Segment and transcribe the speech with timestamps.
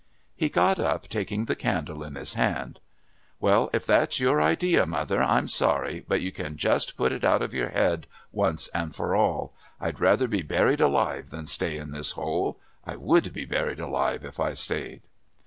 [0.35, 2.79] He got up, taking the candle in his hand.
[3.39, 7.43] "Well, if that's your idea, mother, I'm sorry, but you can just put it out
[7.43, 9.53] of your head once and for all.
[9.79, 12.59] I'd rather be buried alive than stay in this hole.
[12.83, 15.01] I would be buried alive if I stayed."